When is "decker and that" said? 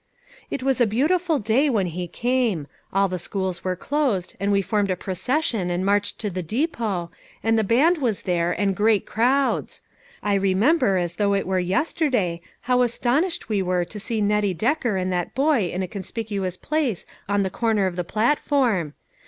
14.55-15.35